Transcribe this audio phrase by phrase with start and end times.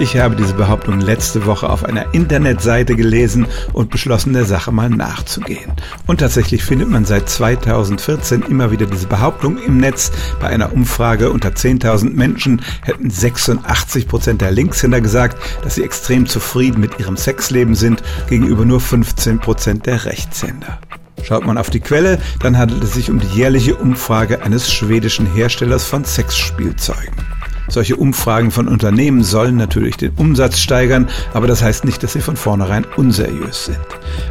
[0.00, 4.88] Ich habe diese Behauptung letzte Woche auf einer Internetseite gelesen und beschlossen, der Sache mal
[4.88, 5.72] nachzugehen.
[6.06, 10.10] Und tatsächlich findet man seit 2014 immer wieder diese Behauptung im Netz.
[10.40, 16.26] Bei einer Umfrage unter 10.000 Menschen hätten 86 Prozent der Linkshänder gesagt, dass sie extrem
[16.26, 20.78] zufrieden mit ihrem Sexleben sind, gegenüber nur 15 Prozent der Rechtshänder.
[21.22, 25.26] Schaut man auf die Quelle, dann handelt es sich um die jährliche Umfrage eines schwedischen
[25.26, 27.29] Herstellers von Sexspielzeugen.
[27.70, 32.20] Solche Umfragen von Unternehmen sollen natürlich den Umsatz steigern, aber das heißt nicht, dass sie
[32.20, 33.78] von vornherein unseriös sind.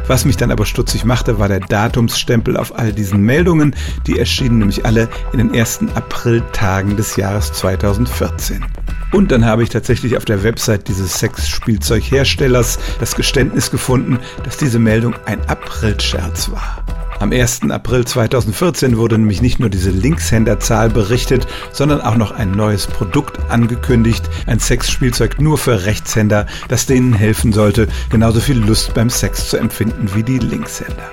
[0.06, 3.74] Was mich dann aber stutzig machte, war der Datumsstempel auf all diesen Meldungen.
[4.06, 8.64] Die erschienen nämlich alle in den ersten Apriltagen des Jahres 2014.
[9.12, 14.78] Und dann habe ich tatsächlich auf der Website dieses Sexspielzeugherstellers das Geständnis gefunden, dass diese
[14.78, 16.84] Meldung ein Aprilscherz war.
[17.20, 17.70] Am 1.
[17.70, 23.38] April 2014 wurde nämlich nicht nur diese Linkshänderzahl berichtet, sondern auch noch ein neues Produkt
[23.50, 29.50] angekündigt, ein Sexspielzeug nur für Rechtshänder, das denen helfen sollte, genauso viel Lust beim Sex
[29.50, 31.10] zu empfinden wie die Linkshänder.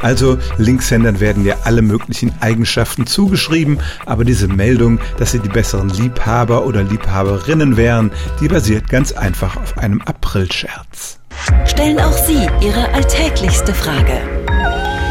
[0.00, 5.88] Also Linkshändern werden ja alle möglichen Eigenschaften zugeschrieben, aber diese Meldung, dass sie die besseren
[5.88, 11.18] Liebhaber oder Liebhaberinnen wären, die basiert ganz einfach auf einem Aprilscherz.
[11.64, 14.47] Stellen auch Sie Ihre alltäglichste Frage